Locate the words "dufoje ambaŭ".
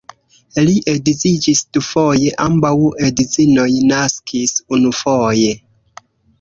1.77-2.73